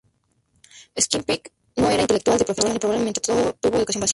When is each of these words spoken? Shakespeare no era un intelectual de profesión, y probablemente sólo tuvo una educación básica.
Shakespeare 0.97 1.51
no 1.75 1.85
era 1.85 1.93
un 1.97 2.01
intelectual 2.01 2.39
de 2.39 2.45
profesión, 2.45 2.75
y 2.75 2.79
probablemente 2.79 3.21
sólo 3.23 3.53
tuvo 3.61 3.73
una 3.73 3.77
educación 3.81 4.01
básica. 4.01 4.09